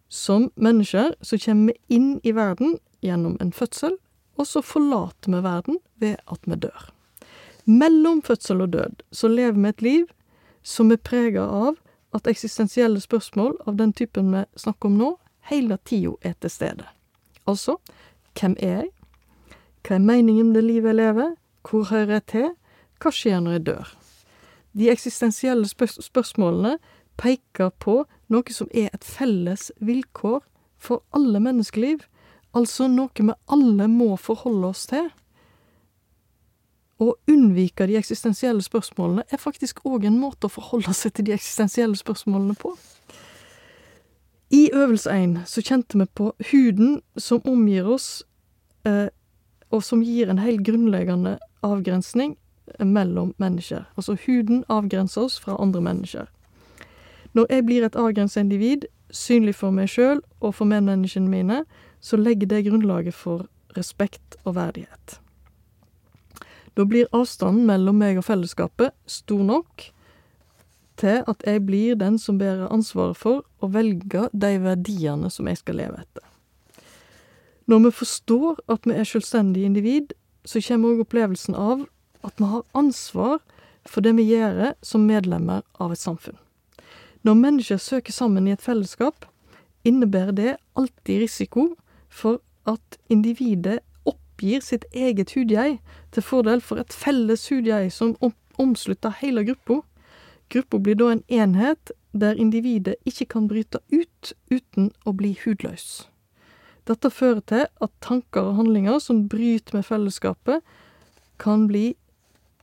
Som 0.08 0.50
mennesker 0.54 1.14
så 1.20 1.38
kommer 1.38 1.72
vi 1.72 1.96
inn 1.96 2.08
i 2.22 2.32
verden 2.36 2.78
gjennom 3.04 3.36
en 3.40 3.52
fødsel, 3.52 3.96
og 4.36 4.48
så 4.48 4.62
forlater 4.64 5.32
vi 5.32 5.42
verden 5.44 5.78
ved 6.00 6.16
at 6.26 6.48
vi 6.48 6.56
dør. 6.56 6.91
Mellom 7.64 8.22
fødsel 8.22 8.60
og 8.60 8.72
død 8.72 9.02
så 9.12 9.28
lever 9.28 9.58
vi 9.58 9.68
et 9.68 9.82
liv 9.82 10.06
som 10.62 10.90
er 10.90 11.02
prega 11.02 11.42
av 11.42 11.78
at 12.14 12.26
eksistensielle 12.26 13.00
spørsmål 13.00 13.56
av 13.66 13.76
den 13.78 13.92
typen 13.92 14.32
vi 14.34 14.42
snakker 14.56 14.90
om 14.90 14.98
nå, 14.98 15.10
hele 15.50 15.78
tida 15.84 16.14
er 16.22 16.34
til 16.40 16.50
stede. 16.50 16.86
Altså 17.46 17.78
hvem 18.38 18.56
er 18.58 18.82
jeg? 18.82 18.90
Hva 19.82 19.96
er 19.96 20.06
meningen 20.06 20.50
med 20.50 20.60
det 20.60 20.64
livet 20.64 20.92
jeg 20.92 21.00
lever? 21.00 21.34
Hvor 21.62 21.88
hører 21.90 22.18
jeg 22.18 22.26
til? 22.26 22.48
Hva 23.02 23.10
skjer 23.10 23.40
når 23.42 23.58
jeg 23.58 23.66
dør? 23.66 23.94
De 24.72 24.90
eksistensielle 24.90 25.68
spør 25.68 25.98
spørsmålene 26.00 26.76
peker 27.20 27.72
på 27.82 28.02
noe 28.32 28.54
som 28.54 28.70
er 28.74 28.88
et 28.94 29.04
felles 29.04 29.70
vilkår 29.78 30.40
for 30.82 31.02
alle 31.14 31.42
menneskeliv, 31.42 32.00
altså 32.56 32.88
noe 32.88 33.12
vi 33.18 33.34
alle 33.52 33.88
må 33.90 34.16
forholde 34.16 34.72
oss 34.72 34.86
til. 34.90 35.10
Å 37.42 37.44
unnvike 37.44 37.86
de 37.88 37.96
eksistensielle 37.98 38.62
spørsmålene 38.62 39.24
er 39.32 39.40
faktisk 39.40 39.80
òg 39.88 40.04
en 40.06 40.18
måte 40.20 40.46
å 40.46 40.52
forholde 40.52 40.92
seg 40.94 41.14
til 41.16 41.26
de 41.26 41.32
eksistensielle 41.34 41.96
spørsmålene 41.98 42.54
på. 42.54 42.70
I 44.52 44.68
øvelse 44.70 45.10
én 45.10 45.40
så 45.46 45.62
kjente 45.64 45.98
vi 45.98 46.06
på 46.06 46.32
huden 46.52 47.00
som 47.16 47.40
omgir 47.44 47.88
oss, 47.88 48.22
eh, 48.84 49.08
og 49.72 49.82
som 49.82 50.02
gir 50.02 50.30
en 50.30 50.38
helt 50.38 50.62
grunnleggende 50.62 51.38
avgrensning 51.62 52.36
mellom 52.78 53.34
mennesker. 53.38 53.88
Altså 53.96 54.14
huden 54.26 54.64
avgrenser 54.68 55.22
oss 55.22 55.40
fra 55.40 55.56
andre 55.58 55.80
mennesker. 55.80 56.26
Når 57.34 57.46
jeg 57.50 57.66
blir 57.66 57.84
et 57.84 57.96
avgrensa 57.96 58.40
individ, 58.40 58.86
synlig 59.10 59.54
for 59.54 59.70
meg 59.70 59.88
sjøl 59.88 60.20
og 60.40 60.54
for 60.54 60.64
medmenneskene 60.64 61.28
mine, 61.28 61.64
så 62.00 62.16
legger 62.16 62.46
det 62.46 62.66
grunnlaget 62.68 63.14
for 63.14 63.48
respekt 63.76 64.36
og 64.44 64.54
verdighet. 64.54 65.18
Da 66.76 66.86
blir 66.88 67.10
avstanden 67.12 67.66
mellom 67.68 67.98
meg 68.00 68.20
og 68.20 68.26
fellesskapet 68.26 68.94
stor 69.10 69.42
nok 69.44 69.88
til 71.00 71.22
at 71.28 71.44
jeg 71.46 71.64
blir 71.66 71.96
den 72.00 72.18
som 72.20 72.38
bærer 72.40 72.70
ansvaret 72.72 73.18
for 73.18 73.42
å 73.60 73.70
velge 73.72 74.28
de 74.32 74.52
verdiene 74.62 75.30
som 75.32 75.48
jeg 75.50 75.60
skal 75.60 75.80
leve 75.80 76.00
etter. 76.04 76.24
Når 77.68 77.86
vi 77.86 77.90
forstår 78.02 78.60
at 78.72 78.86
vi 78.88 78.96
er 78.96 79.08
selvstendige 79.08 79.68
individ, 79.68 80.14
så 80.44 80.60
kommer 80.64 80.94
òg 80.94 81.04
opplevelsen 81.04 81.54
av 81.54 81.84
at 82.26 82.38
vi 82.38 82.48
har 82.50 82.64
ansvar 82.78 83.38
for 83.86 84.04
det 84.04 84.14
vi 84.18 84.30
gjør 84.30 84.74
som 84.82 85.06
medlemmer 85.06 85.62
av 85.82 85.92
et 85.94 86.02
samfunn. 86.02 86.38
Når 87.22 87.38
mennesker 87.38 87.78
søker 87.78 88.12
sammen 88.14 88.48
i 88.48 88.54
et 88.54 88.62
fellesskap, 88.62 89.26
innebærer 89.86 90.34
det 90.34 90.56
alltid 90.78 91.22
risiko 91.22 91.68
for 92.10 92.40
at 92.66 92.98
individet 93.10 93.80
oppgir 94.42 94.60
sitt 94.60 94.84
eget 94.92 95.36
hudgjeg 95.36 95.78
til 96.10 96.22
fordel 96.22 96.60
for 96.60 96.80
et 96.80 96.92
felles 96.92 97.48
hudgjeg 97.48 97.92
som 97.92 98.16
omslutter 98.58 99.14
hele 99.20 99.44
gruppa. 99.44 99.82
Gruppa 100.50 100.78
blir 100.78 100.96
da 100.98 101.12
en 101.12 101.22
enhet 101.28 101.92
der 102.12 102.34
individet 102.34 102.96
ikke 103.06 103.26
kan 103.26 103.46
bryte 103.48 103.78
ut 103.92 104.32
uten 104.50 104.90
å 105.06 105.12
bli 105.14 105.36
hudløs. 105.44 106.08
Dette 106.86 107.10
fører 107.10 107.40
til 107.46 107.66
at 107.80 107.92
tanker 108.02 108.42
og 108.42 108.56
handlinger 108.58 108.98
som 108.98 109.28
bryter 109.28 109.76
med 109.76 109.86
fellesskapet, 109.86 110.60
kan 111.38 111.68
bli 111.68 111.94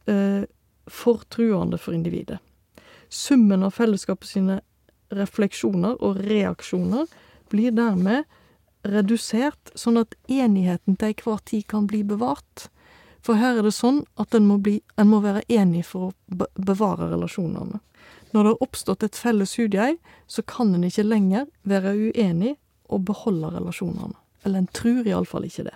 eh, 0.07 0.43
for 0.87 1.23
truende 1.31 1.77
for 1.79 1.95
individet. 1.95 2.39
Summen 3.09 3.63
av 3.63 3.71
fellesskapet 3.71 4.27
sine 4.27 4.59
refleksjoner 5.15 5.95
og 6.03 6.19
reaksjoner 6.27 7.07
blir 7.49 7.71
dermed 7.71 8.27
redusert, 8.87 9.71
sånn 9.75 9.99
at 10.01 10.15
enigheten 10.31 10.97
til 10.99 11.13
enhver 11.13 11.41
tid 11.45 11.67
kan 11.71 11.87
bli 11.89 12.03
bevart. 12.07 12.69
For 13.25 13.39
her 13.39 13.59
er 13.59 13.67
det 13.67 13.75
sånn 13.75 14.03
at 14.21 14.35
en 14.35 14.47
må, 14.47 14.59
bli, 14.63 14.79
en 14.95 15.09
må 15.11 15.19
være 15.23 15.43
enig 15.51 15.83
for 15.89 16.09
å 16.09 16.47
bevare 16.55 17.09
relasjonene. 17.11 17.81
Når 18.31 18.45
det 18.45 18.53
har 18.53 18.63
oppstått 18.63 19.03
et 19.03 19.17
felles 19.17 19.55
hudgjeg, 19.57 19.97
så 20.27 20.45
kan 20.47 20.73
en 20.75 20.85
ikke 20.87 21.07
lenger 21.07 21.47
være 21.67 21.95
uenig 21.97 22.55
og 22.89 23.05
beholde 23.09 23.51
relasjonene. 23.57 24.15
Eller 24.45 24.63
en 24.63 24.71
tror 24.73 25.07
iallfall 25.07 25.47
ikke 25.49 25.67
det. 25.67 25.75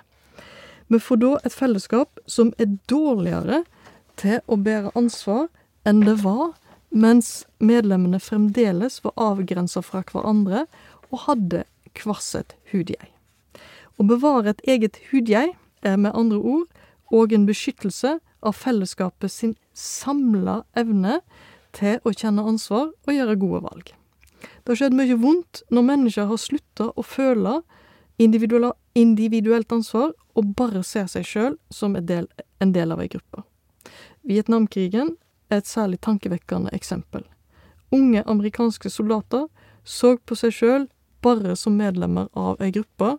Vi 0.88 1.00
får 1.02 1.20
da 1.20 1.32
et 1.44 1.56
fellesskap 1.56 2.20
som 2.30 2.54
er 2.62 2.76
dårligere 2.92 3.64
til 4.22 4.40
å 4.46 4.60
bære 4.62 4.94
ansvar 5.00 5.48
enn 5.88 6.04
det 6.06 6.20
var 6.22 6.54
mens 6.94 7.48
medlemmene 7.58 8.20
fremdeles 8.22 9.00
var 9.04 9.16
avgrensa 9.18 9.82
fra 9.82 10.04
hverandre 10.06 10.68
og 11.10 11.24
hadde 11.26 11.64
hvert 12.00 12.24
sitt. 12.24 12.56
Å 13.98 14.04
bevare 14.10 14.54
et 14.54 14.64
eget 14.66 15.00
hudgjeg 15.12 15.54
er 15.86 15.98
med 15.98 16.16
andre 16.18 16.40
ord 16.40 16.84
òg 17.14 17.34
en 17.36 17.46
beskyttelse 17.46 18.18
av 18.44 18.56
fellesskapet 18.58 19.32
sin 19.32 19.54
samla 19.78 20.64
evne 20.80 21.20
til 21.74 22.00
å 22.06 22.14
kjenne 22.14 22.46
ansvar 22.50 22.90
og 22.92 23.14
gjøre 23.14 23.40
gode 23.42 23.62
valg. 23.66 23.94
Det 24.64 24.74
har 24.74 24.80
skjedd 24.80 24.98
mye 24.98 25.18
vondt 25.20 25.64
når 25.72 25.88
mennesker 25.88 26.28
har 26.30 26.42
slutta 26.42 26.90
å 26.96 27.06
føle 27.06 27.62
individuelt 28.22 29.74
ansvar 29.74 30.14
og 30.38 30.54
bare 30.58 30.84
ser 30.88 31.10
seg 31.12 31.28
sjøl 31.28 31.58
som 31.74 31.98
en 31.98 32.08
del, 32.08 32.28
en 32.60 32.74
del 32.76 32.94
av 32.94 33.02
ei 33.04 33.10
gruppe. 33.12 33.44
Vietnamkrigen 34.24 35.16
er 35.52 35.62
et 35.62 35.70
særlig 35.70 36.00
tankevekkende 36.02 36.74
eksempel. 36.76 37.26
Unge 37.94 38.24
amerikanske 38.26 38.90
soldater 38.90 39.50
så 39.84 40.16
på 40.18 40.38
seg 40.40 40.56
sjøl 40.56 40.88
bare 41.24 41.56
som 41.56 41.78
medlemmer 41.80 42.30
av 42.38 42.62
ei 42.62 42.72
gruppe, 42.76 43.18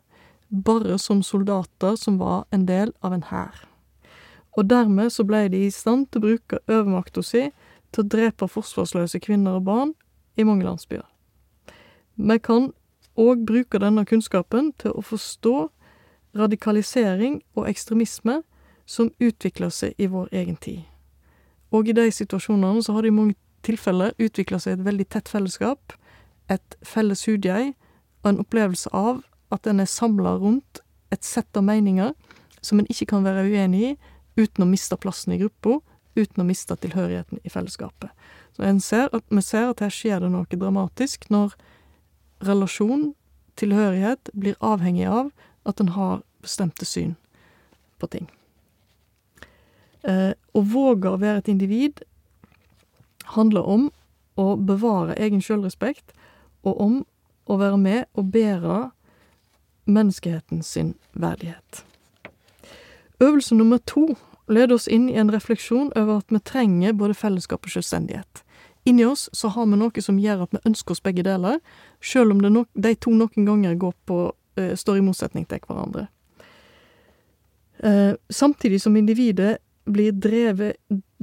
bare 0.49 0.99
som 0.99 1.23
soldater 1.23 1.97
som 1.97 2.19
var 2.19 2.45
en 2.51 2.67
del 2.67 2.93
av 3.01 3.17
en 3.17 3.27
hær. 3.31 3.65
Og 4.55 4.69
dermed 4.71 5.11
så 5.13 5.25
blei 5.27 5.49
de 5.51 5.65
i 5.67 5.73
stand 5.75 6.11
til 6.11 6.21
å 6.21 6.27
bruke 6.29 6.61
overmakta 6.69 7.25
si 7.27 7.49
til 7.95 8.05
å 8.05 8.09
drepe 8.11 8.49
forsvarsløse 8.51 9.19
kvinner 9.23 9.59
og 9.59 9.67
barn 9.67 9.95
i 10.37 10.47
mange 10.47 10.67
landsbyer. 10.67 11.07
Vi 12.15 12.39
kan 12.39 12.71
òg 13.19 13.45
bruke 13.47 13.81
denne 13.83 14.05
kunnskapen 14.07 14.73
til 14.79 14.95
å 14.95 15.03
forstå 15.03 15.55
radikalisering 16.35 17.41
og 17.55 17.69
ekstremisme 17.71 18.43
som 18.87 19.13
utvikler 19.23 19.71
seg 19.71 19.95
i 19.99 20.09
vår 20.11 20.29
egen 20.33 20.57
tid. 20.57 20.83
Og 21.75 21.89
i 21.89 21.97
de 21.97 22.07
situasjonene 22.11 22.83
så 22.83 22.95
har 22.95 23.03
det 23.03 23.11
i 23.11 23.17
mange 23.17 23.35
tilfeller 23.67 24.15
utvikla 24.19 24.61
seg 24.63 24.77
et 24.77 24.87
veldig 24.87 25.07
tett 25.11 25.31
fellesskap, 25.31 25.95
et 26.51 26.77
felles 26.85 27.25
hudgjeg, 27.27 27.73
og 28.25 28.31
en 28.33 28.41
opplevelse 28.41 28.91
av 28.97 29.23
at 29.53 29.69
en 29.69 29.83
er 29.83 29.91
samla 29.91 30.39
rundt 30.41 30.81
et 31.13 31.25
sett 31.25 31.57
av 31.57 31.67
meninger 31.67 32.15
som 32.65 32.81
en 32.81 32.89
ikke 32.91 33.11
kan 33.13 33.27
være 33.27 33.45
uenig 33.45 33.83
i, 33.91 33.97
uten 34.41 34.65
å 34.65 34.69
miste 34.69 34.97
plassen 34.99 35.35
i 35.37 35.39
gruppa, 35.39 35.79
uten 36.17 36.43
å 36.43 36.47
miste 36.49 36.75
tilhørigheten 36.81 37.43
i 37.45 37.53
fellesskapet. 37.53 38.11
Så 38.57 38.65
ser 38.81 39.11
at, 39.13 39.25
vi 39.29 39.43
ser 39.43 39.69
at 39.71 39.83
her 39.85 39.93
skjer 39.93 40.23
det 40.25 40.31
noe 40.33 40.49
dramatisk 40.49 41.29
når 41.31 41.55
relasjon, 42.45 43.13
tilhørighet, 43.61 44.31
blir 44.35 44.57
avhengig 44.65 45.07
av 45.07 45.31
at 45.69 45.81
en 45.81 45.93
har 45.95 46.23
bestemte 46.43 46.87
syn 46.89 47.15
på 47.99 48.09
ting. 48.11 48.27
Eh, 50.03 50.33
å 50.33 50.61
våge 50.61 51.11
å 51.11 51.21
være 51.21 51.43
et 51.43 51.53
individ 51.53 52.03
handler 53.37 53.69
om 53.69 53.91
å 54.37 54.55
bevare 54.59 55.17
egen 55.21 55.43
sjølrespekt, 55.43 56.13
og 56.65 56.81
om 56.81 56.97
å 57.47 57.59
være 57.61 57.79
med 57.79 58.05
og 58.15 58.31
bære 58.33 58.79
menneskeheten 59.85 60.63
sin 60.63 60.95
verdighet. 61.13 61.85
Øvelse 63.21 63.55
nummer 63.55 63.79
to 63.87 64.17
leder 64.49 64.75
oss 64.75 64.89
inn 64.89 65.09
i 65.09 65.19
en 65.21 65.33
refleksjon 65.33 65.93
over 65.97 66.19
at 66.21 66.33
vi 66.33 66.41
trenger 66.45 66.93
både 66.93 67.15
fellesskap 67.15 67.65
og 67.65 67.71
selvstendighet. 67.71 68.43
Inni 68.85 69.05
oss 69.05 69.29
så 69.33 69.49
har 69.49 69.67
vi 69.67 69.79
noe 69.81 70.03
som 70.05 70.19
gjør 70.21 70.45
at 70.45 70.53
vi 70.53 70.63
ønsker 70.69 70.93
oss 70.93 71.05
begge 71.05 71.25
deler, 71.25 71.61
sjøl 72.05 72.35
om 72.35 72.43
no 72.45 72.67
de 72.75 72.95
to 72.95 73.15
noen 73.17 73.47
ganger 73.47 73.79
går 73.81 73.95
på, 74.07 74.19
uh, 74.61 74.75
står 74.77 75.01
i 75.01 75.05
motsetning 75.07 75.47
til 75.49 75.63
hverandre. 75.65 76.09
Uh, 77.85 78.15
samtidig 78.31 78.83
som 78.83 78.97
individet 78.97 79.57
blir 79.85 80.13
drevet, 80.13 80.77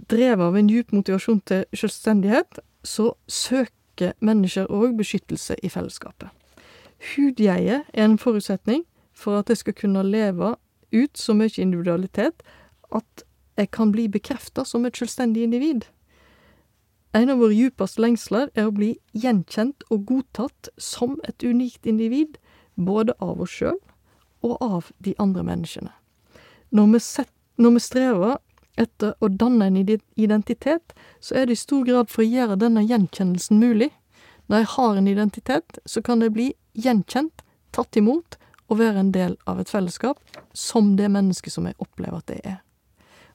drevet 0.09 0.45
av 0.45 0.57
en 0.57 0.69
djup 0.69 0.91
motivasjon 0.93 1.41
til 1.45 1.65
selvstendighet, 1.73 2.59
så 2.83 3.13
søker 3.27 3.80
mennesker 4.19 4.69
òg 4.69 4.97
beskyttelse 4.97 5.55
i 5.63 5.69
fellesskapet. 5.69 6.29
Hudjeget 7.13 7.83
er 7.93 8.05
en 8.05 8.17
forutsetning 8.21 8.83
for 9.13 9.39
at 9.39 9.49
jeg 9.49 9.57
skal 9.57 9.73
kunne 9.73 10.03
leve 10.03 10.55
ut 10.93 11.17
så 11.17 11.33
mye 11.33 11.61
individualitet 11.61 12.43
at 12.95 13.23
jeg 13.57 13.71
kan 13.71 13.91
bli 13.91 14.07
bekrefta 14.07 14.65
som 14.65 14.85
et 14.85 14.97
selvstendig 14.97 15.43
individ. 15.43 15.87
En 17.13 17.29
av 17.29 17.41
våre 17.43 17.55
djupeste 17.55 18.01
lengsler 18.01 18.51
er 18.55 18.69
å 18.69 18.75
bli 18.75 18.93
gjenkjent 19.13 19.83
og 19.91 20.05
godtatt 20.07 20.69
som 20.79 21.17
et 21.27 21.43
unikt 21.43 21.85
individ, 21.85 22.37
både 22.75 23.13
av 23.19 23.41
oss 23.43 23.51
sjøl 23.51 23.79
og 24.41 24.55
av 24.63 24.91
de 25.03 25.13
andre 25.19 25.43
menneskene. 25.43 25.91
Når 26.71 26.87
vi, 26.93 27.01
set, 27.03 27.31
når 27.59 27.75
vi 27.75 27.83
strever 27.83 28.37
etter 28.79 29.15
å 29.19 29.27
danne 29.27 29.67
en 29.67 29.77
identitet, 29.79 30.93
så 31.19 31.35
er 31.35 31.45
det 31.45 31.57
i 31.57 31.61
stor 31.61 31.85
grad 31.85 32.09
for 32.09 32.23
å 32.23 32.29
gjøre 32.29 32.59
denne 32.61 32.83
gjenkjennelsen 32.85 33.59
mulig. 33.59 33.91
Når 34.47 34.63
jeg 34.63 34.71
har 34.75 34.97
en 34.97 35.07
identitet, 35.07 35.79
så 35.85 36.01
kan 36.01 36.19
det 36.19 36.33
bli 36.35 36.51
gjenkjent, 36.73 37.43
tatt 37.71 37.95
imot 37.95 38.37
og 38.71 38.79
være 38.79 39.03
en 39.03 39.11
del 39.15 39.37
av 39.47 39.59
et 39.59 39.69
fellesskap 39.71 40.19
som 40.53 40.95
det 40.97 41.11
mennesket 41.11 41.53
som 41.53 41.67
jeg 41.67 41.79
opplever 41.79 42.19
at 42.19 42.27
det 42.31 42.39
er. 42.43 42.59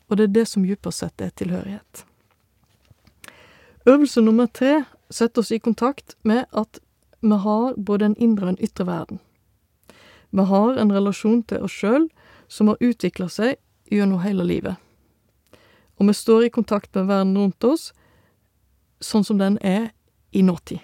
Og 0.09 0.17
det 0.17 0.29
er 0.29 0.35
det 0.35 0.47
som 0.49 0.65
dypere 0.65 0.93
sett 0.93 1.21
er 1.21 1.33
tilhørighet. 1.37 2.05
Øvelse 3.87 4.21
nummer 4.21 4.47
tre 4.47 4.85
setter 5.11 5.41
oss 5.41 5.53
i 5.53 5.63
kontakt 5.63 6.17
med 6.23 6.47
at 6.53 6.81
vi 7.21 7.37
har 7.43 7.77
både 7.77 8.11
en 8.11 8.17
indre 8.19 8.47
og 8.47 8.55
en 8.55 8.65
ytre 8.65 8.87
verden. 8.87 9.21
Vi 10.31 10.45
har 10.45 10.77
en 10.77 10.93
relasjon 10.93 11.43
til 11.43 11.63
oss 11.65 11.77
sjøl 11.77 12.09
som 12.49 12.69
har 12.69 12.83
utvikla 12.83 13.29
seg 13.33 13.57
gjennom 13.91 14.21
hele 14.25 14.45
livet. 14.45 14.77
Og 15.97 16.09
vi 16.09 16.15
står 16.17 16.47
i 16.47 16.53
kontakt 16.53 16.95
med 16.95 17.09
verden 17.09 17.37
rundt 17.39 17.65
oss 17.65 17.93
sånn 19.01 19.25
som 19.25 19.39
den 19.41 19.59
er 19.65 19.91
i 20.33 20.43
nåtid. 20.45 20.81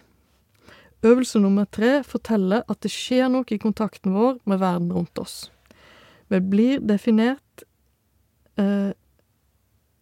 Øvelse 1.03 1.41
nummer 1.43 1.65
tre 1.65 2.03
forteller 2.07 2.63
at 2.71 2.83
det 2.85 2.93
skjer 2.95 3.29
noe 3.33 3.49
i 3.51 3.59
kontakten 3.59 4.15
vår 4.15 4.39
med 4.47 4.61
verden 4.63 4.93
rundt 4.95 5.19
oss. 5.19 5.51
Vi 6.31 6.39
blir 6.41 6.81
definert 6.81 7.65
eh, 8.57 8.93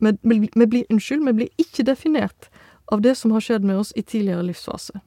vi, 0.01 0.51
vi, 0.55 0.67
blir, 0.67 0.85
Unnskyld, 0.91 1.25
vi 1.27 1.33
blir 1.33 1.49
ikke 1.59 1.85
definert 1.89 2.51
av 2.93 3.01
det 3.03 3.15
som 3.17 3.33
har 3.33 3.41
skjedd 3.45 3.65
med 3.65 3.81
oss 3.81 3.93
i 3.97 4.03
tidligere 4.03 4.45
livsfase. 4.45 5.01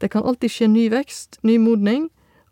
Det 0.00 0.10
kan 0.12 0.24
alltid 0.24 0.52
skje 0.52 0.68
ny 0.68 0.88
vekst, 0.92 1.38
ny 1.42 1.56
modning, 1.58 2.10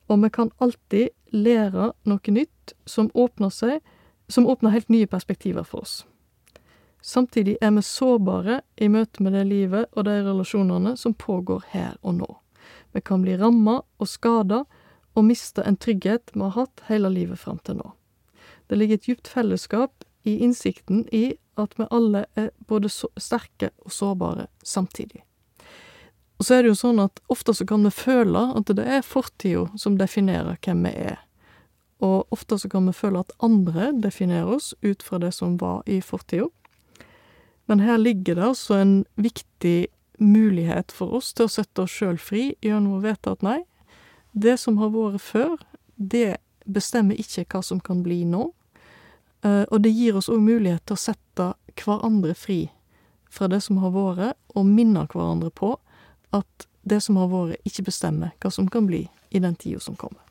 og 0.09 0.23
vi 0.23 0.31
kan 0.33 0.51
alltid 0.61 1.13
lære 1.33 1.93
noe 2.09 2.33
nytt 2.33 2.75
som 2.89 3.11
åpner 3.15 3.53
seg, 3.53 3.81
som 4.29 4.47
åpner 4.49 4.73
helt 4.73 4.89
nye 4.89 5.07
perspektiver 5.07 5.65
for 5.69 5.85
oss. 5.85 6.05
Samtidig 7.05 7.59
er 7.61 7.71
vi 7.77 7.83
sårbare 7.85 8.63
i 8.81 8.89
møte 8.89 9.21
med 9.23 9.35
det 9.37 9.43
livet 9.45 9.91
og 9.93 10.07
de 10.07 10.15
relasjonene 10.25 10.95
som 10.97 11.13
pågår 11.13 11.67
her 11.75 11.99
og 12.01 12.15
nå. 12.23 12.29
Vi 12.97 13.03
kan 13.05 13.21
bli 13.21 13.35
ramma 13.37 13.83
og 14.01 14.09
skada 14.09 14.63
og 15.13 15.27
miste 15.27 15.61
en 15.69 15.77
trygghet 15.77 16.33
vi 16.33 16.41
har 16.41 16.55
hatt 16.57 16.87
hele 16.89 17.11
livet 17.13 17.43
fram 17.43 17.61
til 17.61 17.77
nå. 17.83 17.93
Det 18.73 18.81
ligger 18.81 18.97
et 18.97 19.11
djupt 19.11 19.29
fellesskap 19.29 20.09
i 20.25 20.39
innsikten 20.47 21.05
i 21.13 21.37
at 21.61 21.77
vi 21.77 21.91
alle 21.93 22.25
er 22.41 22.49
både 22.73 22.89
sterke 22.89 23.75
og 23.85 23.93
sårbare 23.93 24.49
samtidig. 24.65 25.21
Og 26.41 26.49
så 26.49 26.57
er 26.57 26.65
det 26.65 26.73
jo 26.73 26.81
sånn 26.87 27.05
at 27.05 27.21
ofte 27.29 27.53
så 27.53 27.69
kan 27.69 27.85
vi 27.85 27.93
føle 27.93 28.49
at 28.57 28.73
det 28.81 28.89
er 28.89 29.05
fortida 29.05 29.69
som 29.77 30.01
definerer 30.01 30.57
hvem 30.57 30.89
vi 30.89 30.97
er. 31.13 31.21
Og 32.01 32.33
ofte 32.33 32.57
så 32.59 32.73
kan 32.73 32.89
vi 32.89 32.97
føle 32.97 33.21
at 33.21 33.37
andre 33.45 33.93
definerer 33.93 34.57
oss 34.57 34.73
ut 34.81 35.05
fra 35.05 35.21
det 35.21 35.37
som 35.37 35.61
var 35.61 35.85
i 35.85 36.01
fortida. 36.01 36.49
Men 37.67 37.81
her 37.81 37.99
ligger 37.99 38.37
det 38.37 38.45
altså 38.45 38.75
en 38.81 38.97
viktig 39.15 39.87
mulighet 40.19 40.93
for 40.93 41.17
oss 41.19 41.33
til 41.35 41.49
å 41.49 41.53
sette 41.53 41.85
oss 41.85 41.95
sjøl 41.95 42.19
fri 42.21 42.53
gjennom 42.63 42.99
å 42.99 43.05
vite 43.05 43.33
at 43.33 43.45
nei, 43.45 43.61
det 44.33 44.59
som 44.61 44.79
har 44.83 44.93
vært 44.95 45.23
før, 45.23 45.57
det 45.97 46.37
bestemmer 46.65 47.19
ikke 47.21 47.47
hva 47.51 47.63
som 47.63 47.81
kan 47.81 48.03
bli 48.05 48.25
nå. 48.29 48.49
Uh, 49.45 49.65
og 49.69 49.83
det 49.85 49.93
gir 49.93 50.17
oss 50.17 50.31
òg 50.33 50.41
mulighet 50.41 50.85
til 50.89 50.97
å 50.97 51.05
sette 51.05 51.51
hverandre 51.79 52.35
fri 52.39 52.63
fra 53.35 53.49
det 53.51 53.61
som 53.65 53.81
har 53.83 53.93
vært, 53.95 54.39
og 54.55 54.67
minne 54.67 55.07
hverandre 55.11 55.51
på 55.51 55.75
at 56.35 56.69
det 56.83 57.01
som 57.05 57.19
har 57.21 57.31
vært, 57.33 57.61
ikke 57.67 57.89
bestemmer 57.91 58.35
hva 58.41 58.53
som 58.53 58.69
kan 58.71 58.89
bli 58.89 59.05
i 59.35 59.43
den 59.43 59.57
tida 59.59 59.81
som 59.83 59.97
kommer. 59.99 60.24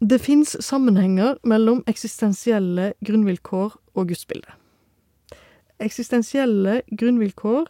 Det 0.00 0.18
fins 0.18 0.56
sammenhenger 0.60 1.38
mellom 1.42 1.80
eksistensielle 1.88 2.90
grunnvilkår 3.00 3.78
og 3.96 4.08
gudsbildet. 4.10 4.52
Eksistensielle 5.80 6.82
grunnvilkår 6.92 7.64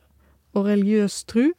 og 0.57 0.67
religiøs 0.67 1.21
tru 1.31 1.53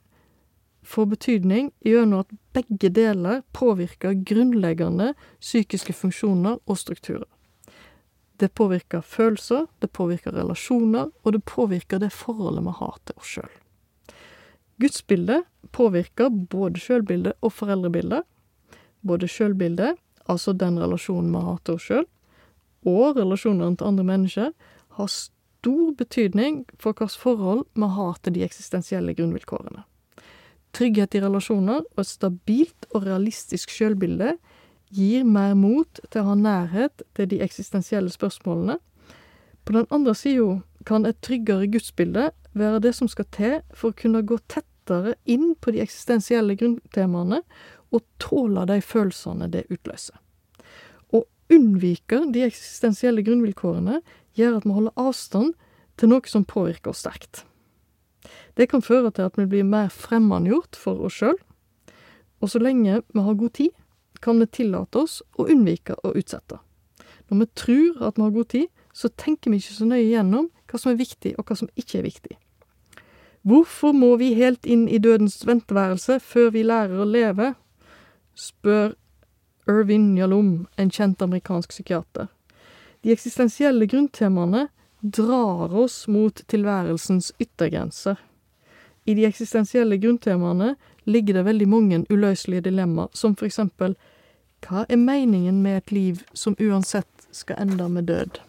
får 0.88 1.08
betydning 1.14 1.70
gjennom 1.88 2.26
at 2.26 2.36
begge 2.56 2.90
deler 2.92 3.46
påvirker 3.56 4.20
grunnleggende 4.28 5.14
psykiske 5.40 5.96
funksjoner 5.96 6.60
og 6.66 6.80
strukturer. 6.80 7.28
Det 8.40 8.52
påvirker 8.52 9.02
følelser, 9.02 9.66
det 9.82 9.92
påvirker 9.92 10.36
relasjoner, 10.36 11.08
og 11.24 11.34
det 11.34 11.44
påvirker 11.48 12.00
det 12.04 12.12
forholdet 12.12 12.66
vi 12.68 12.74
har 12.80 12.98
til 13.06 13.16
oss 13.18 13.32
sjøl. 13.38 13.54
Gudsbildet 14.84 15.48
påvirker 15.72 16.30
både 16.30 16.80
sjølbildet 16.80 17.40
og 17.42 17.56
foreldrebildet. 17.56 18.28
Både 19.02 19.28
sjølbildet, 19.32 19.98
altså 20.30 20.54
den 20.54 20.80
relasjonen 20.80 21.34
vi 21.34 21.44
har 21.48 21.58
til 21.64 21.78
oss 21.78 21.88
sjøl, 21.90 22.06
og 22.88 23.18
relasjonene 23.18 23.78
til 23.78 23.90
andre 23.90 24.06
mennesker, 24.08 24.54
har 24.98 25.12
stor 25.12 25.92
betydning 25.98 26.64
for 26.80 26.94
hvilket 26.94 27.20
forhold 27.20 27.66
vi 27.76 27.90
har 27.98 28.20
til 28.24 28.36
de 28.38 28.44
eksistensielle 28.46 29.16
grunnvilkårene. 29.18 29.84
Trygghet 30.78 31.16
i 31.16 31.22
relasjoner 31.24 31.84
og 31.84 32.02
et 32.04 32.10
stabilt 32.10 32.88
og 32.94 33.06
realistisk 33.08 33.72
sjølbilde 33.74 34.36
gir 34.94 35.24
mer 35.28 35.56
mot 35.58 36.00
til 36.12 36.22
å 36.22 36.32
ha 36.32 36.36
nærhet 36.38 37.04
til 37.18 37.30
de 37.32 37.42
eksistensielle 37.44 38.12
spørsmålene. 38.14 38.78
På 39.66 39.76
den 39.76 39.88
andre 39.92 40.14
sida 40.16 40.60
kan 40.88 41.06
et 41.06 41.20
tryggere 41.26 41.68
gudsbilde 41.72 42.30
være 42.58 42.84
det 42.86 42.94
som 42.96 43.10
skal 43.12 43.28
til 43.36 43.58
for 43.76 43.92
å 43.92 43.98
kunne 43.98 44.24
gå 44.24 44.38
tettere 44.48 45.18
inn 45.26 45.56
på 45.60 45.74
de 45.76 45.82
eksistensielle 45.84 46.56
grunntemaene 46.60 47.42
og 47.92 48.04
tåler 48.22 48.68
de 48.70 48.80
følelsene 48.84 49.50
det 49.52 49.66
utløser. 49.74 50.18
Å 51.14 51.24
unnvike 51.54 52.24
de 52.34 52.46
eksistensielle 52.48 53.24
grunnvilkårene 53.26 54.02
gjør 54.38 54.60
at 54.60 54.68
vi 54.68 54.76
holder 54.76 55.02
avstand 55.02 55.54
til 55.98 56.12
noe 56.12 56.30
som 56.30 56.46
påvirker 56.46 56.92
oss 56.94 57.04
sterkt. 57.06 57.44
Det 58.58 58.68
kan 58.70 58.84
føre 58.84 59.12
til 59.14 59.28
at 59.30 59.38
vi 59.40 59.48
blir 59.50 59.68
mer 59.68 59.90
fremmedgjort 59.94 60.78
for 60.78 61.08
oss 61.08 61.20
sjøl, 61.22 61.38
og 62.42 62.52
så 62.52 62.62
lenge 62.62 63.02
vi 63.14 63.24
har 63.24 63.38
god 63.38 63.54
tid, 63.58 63.74
kan 64.22 64.40
vi 64.42 64.50
tillate 64.50 65.04
oss 65.06 65.22
å 65.38 65.46
unnvike 65.46 65.96
å 66.06 66.14
utsette. 66.18 66.60
Når 67.30 67.40
vi 67.40 67.48
tror 67.60 68.04
at 68.08 68.18
vi 68.18 68.26
har 68.26 68.34
god 68.34 68.50
tid, 68.54 68.68
så 68.94 69.10
tenker 69.14 69.54
vi 69.54 69.60
ikke 69.62 69.78
så 69.78 69.86
nøye 69.86 70.10
gjennom 70.10 70.50
hva 70.68 70.80
som 70.82 70.92
er 70.92 71.00
viktig, 71.00 71.36
og 71.38 71.46
hva 71.48 71.58
som 71.60 71.70
ikke 71.78 72.00
er 72.00 72.08
viktig. 72.08 72.38
Hvorfor 73.48 73.94
må 73.96 74.16
vi 74.20 74.34
helt 74.36 74.66
inn 74.66 74.88
i 74.90 75.00
dødens 75.00 75.40
venteværelse 75.48 76.18
før 76.20 76.50
vi 76.56 76.66
lærer 76.68 77.00
å 77.00 77.08
leve? 77.08 77.54
Spør 78.38 78.94
Irvin 79.68 80.18
Yalom, 80.18 80.68
en 80.78 80.92
kjent 80.94 81.22
amerikansk 81.22 81.74
psykiater. 81.74 82.30
De 83.04 83.12
eksistensielle 83.12 83.88
grunntemaene 83.90 84.68
drar 85.02 85.74
oss 85.76 86.08
mot 86.08 86.42
tilværelsens 86.48 87.32
yttergrenser. 87.40 88.18
I 89.06 89.14
de 89.14 89.26
eksistensielle 89.26 89.98
grunntemaene 89.98 90.76
ligger 91.06 91.40
det 91.40 91.46
veldig 91.46 91.68
mange 91.68 92.04
uløselige 92.10 92.62
dilemmaer, 92.70 93.10
som 93.14 93.36
for 93.36 93.48
eksempel 93.48 93.96
hva 94.66 94.86
er 94.90 94.98
meningen 94.98 95.62
med 95.62 95.78
et 95.78 95.92
liv 95.92 96.24
som 96.34 96.58
uansett 96.60 97.28
skal 97.32 97.62
ende 97.62 97.90
med 97.90 98.08
død? 98.10 98.40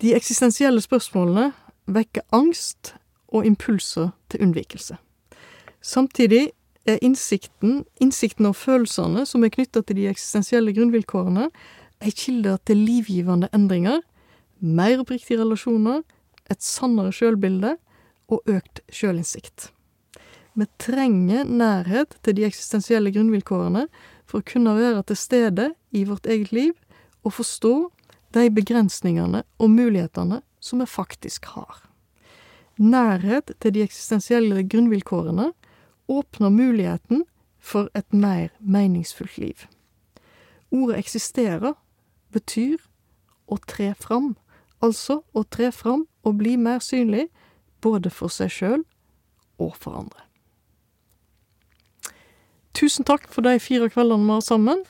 De 0.00 0.14
eksistensielle 0.14 0.80
spørsmålene 0.80 1.52
vekker 1.86 2.22
angst 2.32 2.94
og 3.28 3.46
impulser 3.46 4.12
til 4.30 4.46
unnvikelse. 4.46 4.96
Samtidig 5.82 6.50
er 6.88 7.00
innsikten, 7.04 7.84
innsikten 8.02 8.48
og 8.48 8.56
følelsene 8.58 9.24
som 9.28 9.44
er 9.44 9.52
knytta 9.54 9.82
til 9.82 9.98
de 9.98 10.08
eksistensielle 10.10 10.74
grunnvilkårene, 10.76 11.48
ei 12.04 12.12
kilde 12.12 12.58
til 12.68 12.82
livgivende 12.84 13.48
endringer, 13.56 14.02
mer 14.60 15.00
oppriktige 15.00 15.40
relasjoner, 15.40 16.02
et 16.50 16.60
sannere 16.62 17.12
sjølbilde 17.14 17.76
og 18.32 18.44
økt 18.50 18.82
sjølinnsikt. 18.92 19.70
Vi 20.54 20.66
trenger 20.78 21.48
nærhet 21.48 22.14
til 22.22 22.36
de 22.36 22.44
eksistensielle 22.46 23.10
grunnvilkårene 23.14 23.88
for 24.28 24.40
å 24.40 24.46
kunne 24.46 24.76
være 24.76 25.02
til 25.08 25.18
stede 25.18 25.70
i 25.90 26.04
vårt 26.06 26.28
eget 26.30 26.52
liv 26.54 26.76
og 27.24 27.34
forstå 27.40 27.74
de 28.36 28.50
begrensningene 28.54 29.42
og 29.58 29.72
mulighetene 29.72 30.42
som 30.62 30.82
vi 30.82 30.86
faktisk 30.90 31.50
har. 31.56 31.82
Nærhet 32.78 33.52
til 33.62 33.74
de 33.74 33.82
eksistensielle 33.84 34.64
grunnvilkårene 34.66 35.52
åpner 36.08 36.50
muligheten 36.50 37.24
for 37.60 37.88
et 37.94 38.12
mer 38.12 38.50
meningsfullt 38.60 39.38
liv. 39.38 39.66
Ordet 40.70 40.98
eksisterer 40.98 41.74
betyr 42.34 42.82
å 43.46 43.58
tre 43.66 43.92
fram, 43.94 44.34
altså 44.82 45.22
å 45.32 45.44
tre 45.44 45.70
fram 45.72 46.06
og 46.24 46.38
bli 46.40 46.56
mer 46.60 46.82
synlig, 46.84 47.28
både 47.80 48.10
for 48.10 48.32
seg 48.32 48.52
sjøl 48.52 48.84
og 49.60 49.76
for 49.76 49.96
andre. 50.00 50.24
Tusen 52.74 53.06
takk 53.06 53.28
for 53.30 53.46
de 53.46 53.54
fire 53.62 53.88
kveldene 53.92 54.26
vi 54.26 54.34
har 54.34 54.44
sammen. 54.44 54.82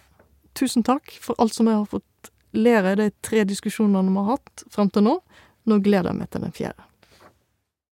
Tusen 0.57 0.87
takk 0.87 1.13
for 1.21 1.37
alt 1.43 1.55
som 1.55 1.69
jeg 1.69 1.83
har 1.83 1.91
fått 1.91 2.31
lære 2.55 2.95
i 2.95 3.01
de 3.03 3.11
tre 3.27 3.45
diskusjonene 3.45 4.15
vi 4.15 4.23
har 4.23 4.39
hatt 4.39 4.65
frem 4.73 4.91
til 4.95 5.05
nå. 5.05 5.19
Nå 5.69 5.81
gleder 5.85 6.13
jeg 6.13 6.21
meg 6.21 6.31
til 6.33 6.47
den 6.47 6.55
fjerde. 6.55 6.87